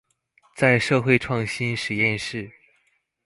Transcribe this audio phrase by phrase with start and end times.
[0.55, 2.51] 在社會創新實驗室